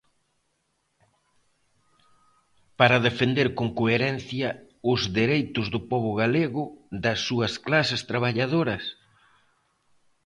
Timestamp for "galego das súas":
6.21-7.53